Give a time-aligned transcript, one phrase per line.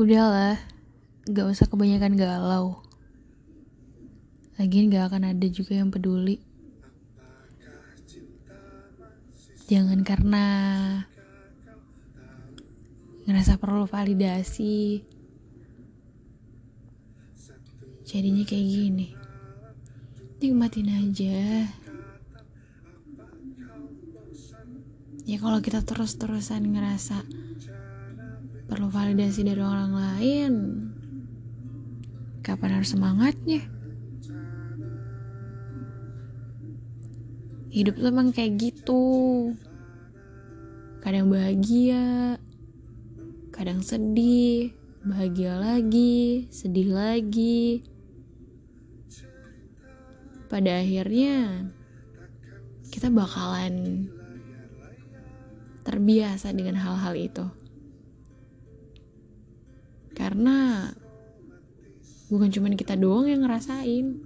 [0.00, 0.56] Udahlah,
[1.28, 2.80] gak usah kebanyakan galau.
[4.56, 6.40] Lagian gak akan ada juga yang peduli.
[9.68, 10.44] Jangan karena
[13.28, 15.04] ngerasa perlu validasi.
[18.08, 19.08] Jadinya kayak gini.
[20.40, 21.68] Nikmatin aja.
[25.28, 27.49] Ya kalau kita terus-terusan ngerasa
[28.70, 30.52] perlu validasi dari orang lain,
[32.38, 33.66] kapan harus semangatnya?
[37.74, 39.02] Hidup tuh emang kayak gitu.
[41.02, 42.38] Kadang bahagia,
[43.50, 44.70] kadang sedih,
[45.02, 47.82] bahagia lagi, sedih lagi.
[50.46, 51.66] Pada akhirnya
[52.90, 54.06] kita bakalan
[55.82, 57.59] terbiasa dengan hal-hal itu.
[60.20, 60.84] Karena
[62.28, 64.20] bukan cuma kita doang yang ngerasain,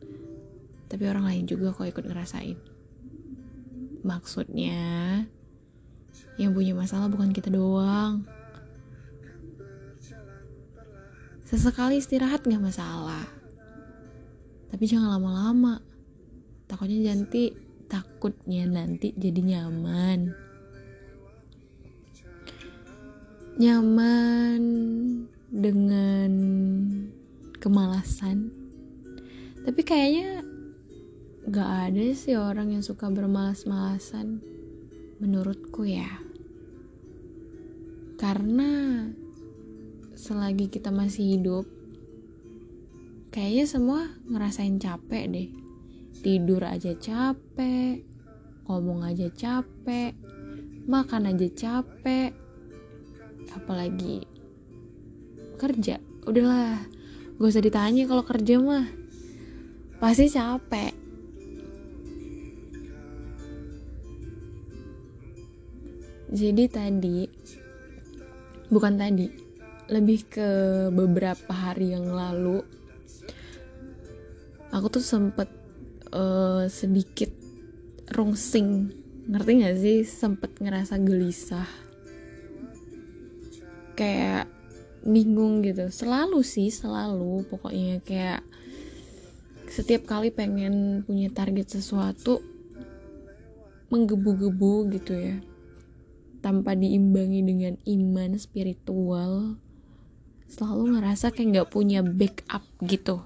[0.91, 2.59] tapi orang lain juga kok ikut ngerasain.
[4.03, 5.23] Maksudnya,
[6.35, 8.27] yang punya masalah bukan kita doang.
[11.47, 13.23] Sesekali istirahat gak masalah.
[14.75, 15.79] Tapi jangan lama-lama.
[16.67, 17.55] Takutnya nanti
[17.87, 20.35] takutnya nanti jadi nyaman.
[23.55, 24.63] Nyaman
[25.65, 26.31] dengan
[27.57, 28.53] kemalasan.
[29.65, 30.45] Tapi kayaknya
[31.49, 34.45] gak ada sih orang yang suka bermalas-malasan
[35.21, 36.09] menurutku ya
[38.17, 39.05] karena
[40.17, 41.69] selagi kita masih hidup
[43.29, 45.49] kayaknya semua ngerasain capek deh
[46.25, 48.01] tidur aja capek
[48.65, 50.17] ngomong aja capek
[50.89, 52.33] makan aja capek
[53.53, 54.25] apalagi
[55.65, 55.97] kerja.
[56.29, 56.85] Udahlah
[57.41, 58.87] gak usah ditanya kalau kerja mah.
[59.97, 60.93] Pasti capek.
[66.35, 67.19] Jadi tadi
[68.69, 69.31] bukan tadi
[69.87, 70.51] lebih ke
[70.91, 72.65] beberapa hari yang lalu
[74.75, 75.47] aku tuh sempet
[76.11, 77.31] uh, sedikit
[78.11, 78.91] rungsing
[79.31, 79.99] ngerti gak sih?
[80.03, 81.71] Sempet ngerasa gelisah.
[83.95, 84.51] Kayak
[85.05, 85.87] bingung gitu.
[85.93, 87.45] Selalu sih selalu.
[87.47, 88.43] Pokoknya kayak
[89.69, 92.41] setiap kali pengen punya target sesuatu
[93.93, 95.37] menggebu-gebu gitu ya.
[96.41, 99.61] Tanpa diimbangi dengan iman spiritual
[100.49, 103.23] selalu ngerasa kayak nggak punya backup gitu.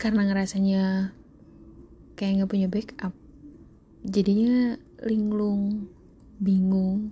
[0.00, 1.12] Karena ngerasanya
[2.18, 3.14] kayak nggak punya backup
[4.06, 5.90] jadinya linglung
[6.38, 7.10] bingung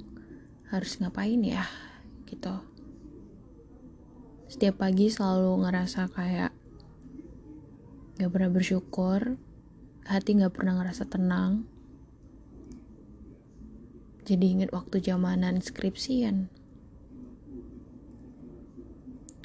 [0.71, 1.67] harus ngapain ya
[2.31, 2.57] gitu
[4.47, 6.55] setiap pagi selalu ngerasa kayak
[8.17, 9.35] gak pernah bersyukur
[10.07, 11.67] hati gak pernah ngerasa tenang.
[14.27, 16.51] Jadi inget waktu zamanan skripsian.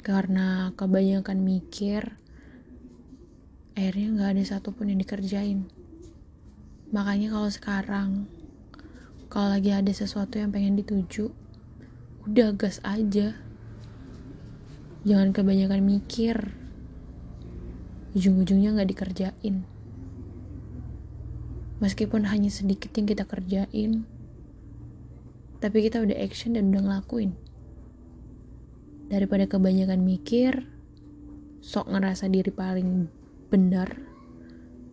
[0.02, 2.18] Karena kebanyakan mikir
[3.72, 5.70] akhirnya nggak ada satupun yang dikerjain.
[6.90, 8.10] Makanya kalau sekarang
[9.32, 11.32] kalau lagi ada sesuatu yang pengen dituju
[12.28, 13.38] udah gas aja
[15.02, 16.54] jangan kebanyakan mikir.
[18.12, 19.64] Ujung-ujungnya nggak dikerjain.
[21.82, 24.06] Meskipun hanya sedikit yang kita kerjain
[25.62, 27.38] tapi kita udah action dan udah ngelakuin.
[29.06, 30.66] Daripada kebanyakan mikir
[31.62, 33.06] sok ngerasa diri paling
[33.46, 33.94] benar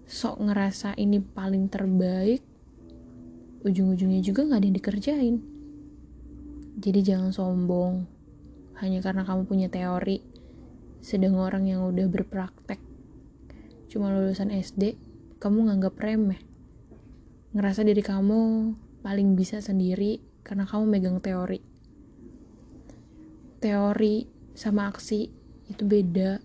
[0.06, 2.46] sok ngerasa ini paling terbaik
[3.66, 5.36] ujung-ujungnya juga gak ada yang dikerjain.
[6.78, 8.06] Jadi jangan sombong
[8.80, 10.24] hanya karena kamu punya teori
[11.00, 12.80] sedang orang yang udah berpraktek
[13.92, 15.00] cuma lulusan SD
[15.40, 16.40] kamu nganggap remeh
[17.50, 18.42] ngerasa diri kamu
[19.02, 21.62] paling bisa sendiri karena kamu megang teori.
[23.60, 24.26] Teori
[24.56, 25.30] sama aksi
[25.70, 26.42] itu beda.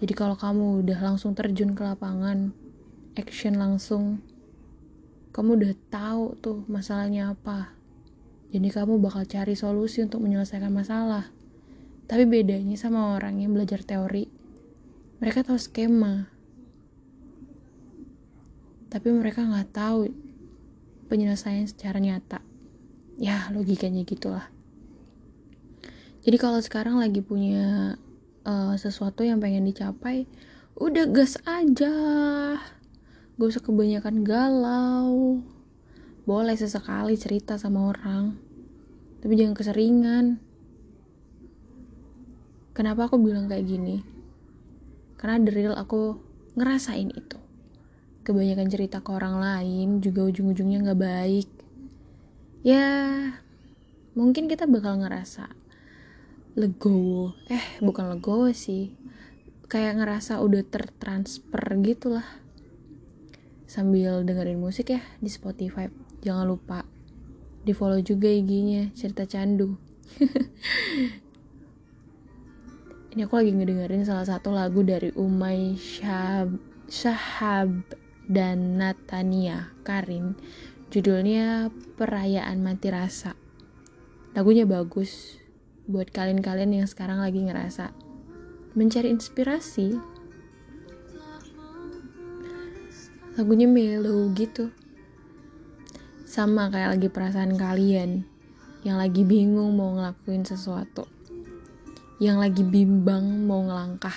[0.00, 2.52] Jadi kalau kamu udah langsung terjun ke lapangan,
[3.16, 4.24] action langsung,
[5.36, 7.79] kamu udah tahu tuh masalahnya apa.
[8.50, 11.30] Jadi kamu bakal cari solusi untuk menyelesaikan masalah.
[12.10, 14.26] Tapi bedanya sama orang yang belajar teori,
[15.22, 16.26] mereka tahu skema.
[18.90, 20.10] Tapi mereka nggak tahu
[21.06, 22.42] penyelesaian secara nyata.
[23.14, 24.50] Ya logikanya gitulah.
[26.26, 27.94] Jadi kalau sekarang lagi punya
[28.42, 30.26] uh, sesuatu yang pengen dicapai
[30.74, 31.94] udah gas aja.
[33.38, 35.40] Gak usah kebanyakan galau
[36.30, 38.50] boleh sesekali cerita sama orang
[39.20, 40.26] tapi jangan keseringan.
[42.72, 44.00] Kenapa aku bilang kayak gini?
[45.20, 46.16] Karena the real aku
[46.56, 47.38] ngerasain itu.
[48.24, 51.48] Kebanyakan cerita ke orang lain juga ujung-ujungnya nggak baik.
[52.64, 52.88] Ya
[54.16, 55.52] mungkin kita bakal ngerasa
[56.56, 58.96] legowo eh bukan legowo sih.
[59.68, 62.26] Kayak ngerasa udah tertransfer gitu lah
[63.70, 65.86] sambil dengerin musik ya di Spotify
[66.20, 66.84] jangan lupa
[67.60, 69.76] di follow juga IG-nya cerita candu.
[73.10, 77.82] Ini aku lagi ngedengerin salah satu lagu dari Umay Shahab, Shahab
[78.30, 80.38] dan Natania Karin.
[80.90, 83.34] Judulnya Perayaan Mati Rasa.
[84.34, 85.38] Lagunya bagus
[85.90, 87.90] buat kalian-kalian yang sekarang lagi ngerasa
[88.78, 89.98] mencari inspirasi.
[93.38, 94.70] Lagunya mellow gitu
[96.30, 98.22] sama kayak lagi perasaan kalian
[98.86, 101.10] yang lagi bingung mau ngelakuin sesuatu
[102.22, 104.14] yang lagi bimbang mau ngelangkah.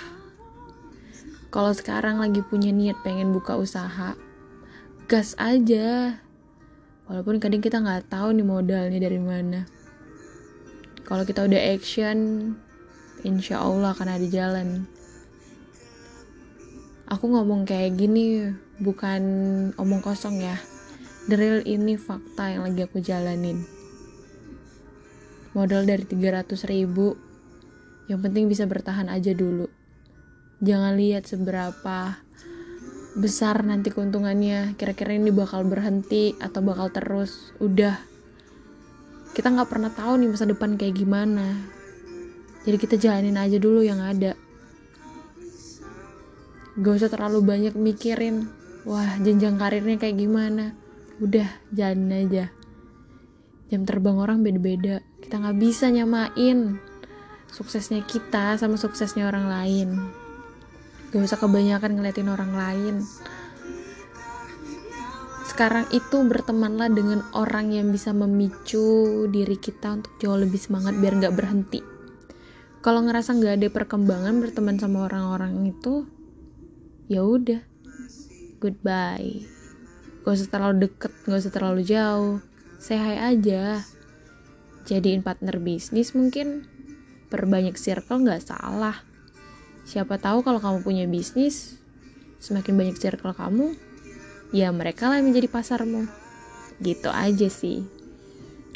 [1.49, 4.13] Kalau sekarang lagi punya niat pengen buka usaha,
[5.07, 6.19] gas aja.
[7.07, 9.63] Walaupun kadang kita nggak tahu nih modalnya dari mana.
[11.07, 12.51] Kalau kita udah action,
[13.23, 14.83] insya Allah akan ada jalan.
[17.07, 18.51] Aku ngomong kayak gini
[18.83, 19.23] bukan
[19.79, 20.59] omong kosong ya.
[21.23, 23.63] The ini fakta yang lagi aku jalanin.
[25.55, 27.15] Modal dari 300 ribu
[28.11, 29.71] yang penting bisa bertahan aja dulu.
[30.59, 32.19] Jangan lihat seberapa
[33.15, 34.75] besar nanti keuntungannya.
[34.75, 37.55] Kira-kira ini bakal berhenti atau bakal terus.
[37.63, 37.95] Udah.
[39.31, 41.55] Kita nggak pernah tahu nih masa depan kayak gimana.
[42.67, 44.35] Jadi kita jalanin aja dulu yang ada.
[46.75, 48.51] Gak usah terlalu banyak mikirin.
[48.83, 50.82] Wah, jenjang karirnya kayak gimana.
[51.21, 52.45] Udah, jalanin aja.
[53.69, 55.05] Jam terbang orang beda-beda.
[55.21, 56.81] Kita nggak bisa nyamain
[57.53, 59.89] suksesnya kita sama suksesnya orang lain.
[61.13, 62.95] Gak usah kebanyakan ngeliatin orang lain.
[65.45, 71.21] Sekarang itu bertemanlah dengan orang yang bisa memicu diri kita untuk jauh lebih semangat biar
[71.21, 71.85] gak berhenti.
[72.81, 76.09] Kalau ngerasa gak ada perkembangan berteman sama orang-orang itu
[77.05, 77.61] ya udah.
[78.57, 79.52] Goodbye
[80.23, 82.39] gak usah terlalu deket gak usah terlalu jauh
[82.83, 83.83] hi aja
[84.87, 86.67] jadiin partner bisnis mungkin
[87.33, 88.93] perbanyak circle nggak salah.
[89.89, 91.81] Siapa tahu kalau kamu punya bisnis,
[92.37, 93.73] semakin banyak circle kamu,
[94.53, 96.05] ya mereka lah yang menjadi pasarmu.
[96.77, 97.81] Gitu aja sih.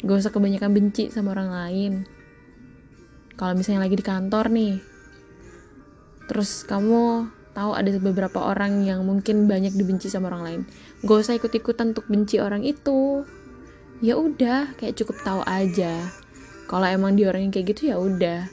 [0.02, 1.92] Gak usah kebanyakan benci sama orang lain.
[3.38, 4.74] Kalau misalnya lagi di kantor nih,
[6.26, 10.60] terus kamu tahu ada beberapa orang yang mungkin banyak dibenci sama orang lain.
[11.02, 13.26] Gak usah ikut-ikutan untuk benci orang itu.
[13.98, 15.90] Ya udah, kayak cukup tahu aja.
[16.70, 18.46] Kalau emang dia orang yang kayak gitu ya udah.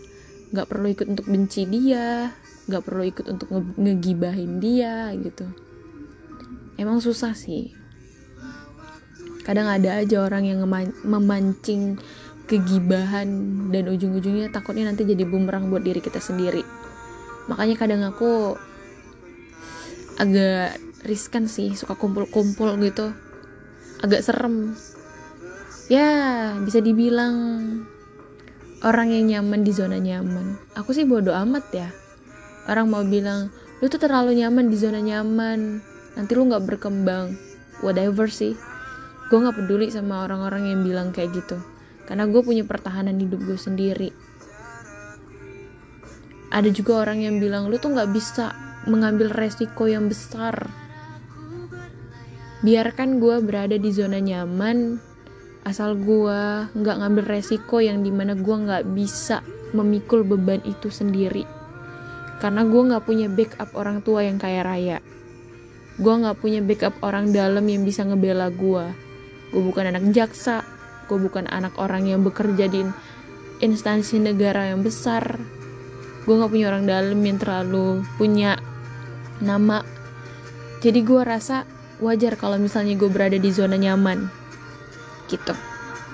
[0.49, 2.33] Nggak perlu ikut untuk benci dia.
[2.65, 5.45] Nggak perlu ikut untuk nge ngegibahin dia gitu.
[6.81, 7.77] Emang susah sih.
[9.45, 10.65] Kadang ada aja orang yang
[11.05, 12.01] memancing
[12.49, 13.29] kegibahan
[13.69, 16.65] dan ujung-ujungnya takutnya nanti jadi bumerang buat diri kita sendiri.
[17.45, 18.57] Makanya kadang aku
[20.15, 23.11] agak riskan sih suka kumpul-kumpul gitu.
[24.01, 24.75] Agak serem.
[25.91, 27.35] Ya bisa dibilang
[28.81, 30.57] orang yang nyaman di zona nyaman.
[30.73, 31.89] Aku sih bodoh amat ya.
[32.65, 35.79] Orang mau bilang lu tuh terlalu nyaman di zona nyaman.
[36.17, 37.37] Nanti lu nggak berkembang.
[37.85, 38.57] Whatever sih.
[39.29, 41.57] Gue nggak peduli sama orang-orang yang bilang kayak gitu.
[42.05, 44.09] Karena gue punya pertahanan hidup gue sendiri.
[46.53, 48.53] Ada juga orang yang bilang lu tuh nggak bisa
[48.85, 50.69] mengambil resiko yang besar.
[52.65, 54.97] Biarkan gue berada di zona nyaman
[55.65, 59.41] asal gue nggak ngambil resiko yang di mana gue nggak bisa
[59.73, 61.45] memikul beban itu sendiri.
[62.41, 64.97] Karena gue nggak punya backup orang tua yang kaya raya.
[65.97, 69.05] Gue nggak punya backup orang dalam yang bisa ngebela gue
[69.55, 70.67] gue bukan anak jaksa
[71.07, 72.83] gue bukan anak orang yang bekerja di
[73.63, 75.39] instansi negara yang besar.
[76.27, 78.57] Gue nggak punya orang dalam yang terlalu punya
[79.41, 79.83] nama.
[80.83, 81.65] Jadi gue rasa
[82.03, 84.29] wajar kalau misalnya gue berada di zona nyaman.
[85.31, 85.53] Gitu.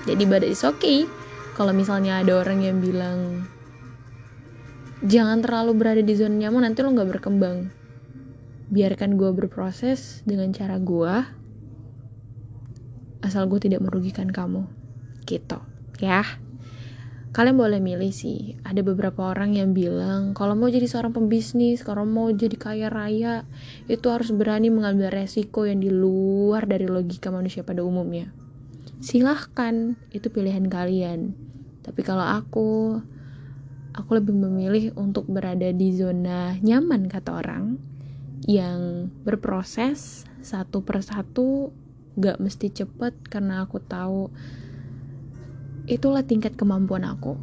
[0.08, 1.06] Jadi pada is okay
[1.54, 3.46] kalau misalnya ada orang yang bilang
[5.06, 7.70] jangan terlalu berada di zona nyaman nanti lo nggak berkembang.
[8.72, 11.14] Biarkan gue berproses dengan cara gue
[13.22, 14.66] asal gue tidak merugikan kamu.
[15.28, 15.60] Gitu.
[16.02, 16.26] Ya
[17.32, 18.60] kalian boleh milih sih.
[18.68, 23.48] Ada beberapa orang yang bilang kalau mau jadi seorang pembisnis kalau mau jadi kaya raya
[23.88, 28.32] itu harus berani mengambil resiko yang di luar dari logika manusia pada umumnya.
[29.00, 31.32] Silahkan itu pilihan kalian.
[31.82, 33.00] Tapi kalau aku
[33.92, 37.76] aku lebih memilih untuk berada di zona nyaman kata orang
[38.48, 41.70] yang berproses satu persatu
[42.18, 44.34] gak mesti cepet karena aku tahu
[45.86, 47.38] itulah tingkat kemampuan aku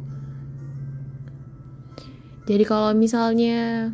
[2.49, 3.91] jadi kalau misalnya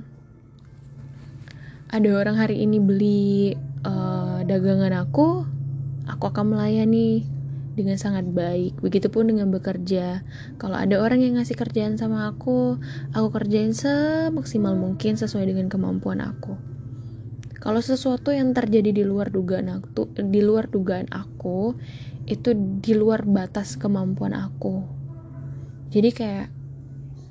[1.92, 3.56] ada orang hari ini beli
[3.88, 5.44] uh, dagangan aku
[6.06, 7.26] aku akan melayani
[7.76, 8.80] dengan sangat baik.
[8.80, 10.24] Begitupun dengan bekerja.
[10.56, 12.80] Kalau ada orang yang ngasih kerjaan sama aku,
[13.12, 16.56] aku kerjain semaksimal mungkin sesuai dengan kemampuan aku.
[17.60, 21.74] Kalau sesuatu yang terjadi di luar dugaan aku, di luar dugaan aku,
[22.28, 24.86] itu di luar batas kemampuan aku.
[25.94, 26.48] Jadi kayak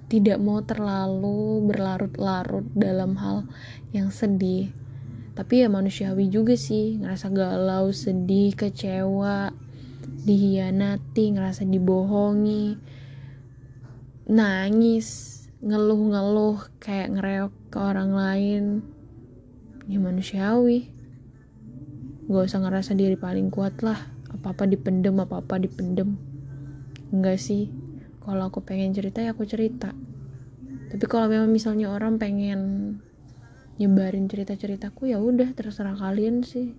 [0.09, 3.45] tidak mau terlalu berlarut-larut dalam hal
[3.91, 4.71] yang sedih.
[5.35, 9.51] Tapi ya manusiawi juga sih, ngerasa galau, sedih, kecewa,
[10.23, 12.79] dihianati, ngerasa dibohongi,
[14.31, 18.65] nangis, ngeluh-ngeluh kayak ngereok ke orang lain.
[19.89, 20.89] Ya manusiawi.
[22.31, 23.97] Gak usah ngerasa diri paling kuat lah.
[24.33, 26.17] Apa-apa dipendem, apa-apa dipendem.
[27.13, 27.69] Enggak sih.
[28.25, 29.93] Kalau aku pengen cerita ya aku cerita.
[30.89, 32.61] Tapi kalau memang misalnya orang pengen
[33.77, 36.73] nyebarin cerita-ceritaku ya udah terserah kalian sih.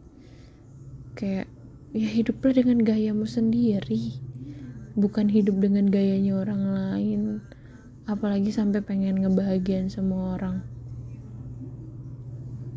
[1.13, 1.47] Kayak
[1.95, 4.19] ya hiduplah dengan gayamu sendiri
[4.99, 7.21] bukan hidup dengan gayanya orang lain
[8.03, 10.59] apalagi sampai pengen ngebahagiain semua orang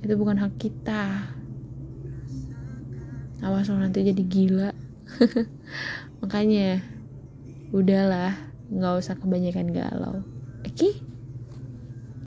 [0.02, 1.34] itu bukan hak kita.
[3.42, 4.70] Awas lo nanti jadi gila.
[6.22, 6.82] Makanya
[7.70, 8.34] udahlah.
[8.68, 10.16] Nggak usah kebanyakan galau.
[10.66, 10.74] Oke?
[10.76, 10.92] okay?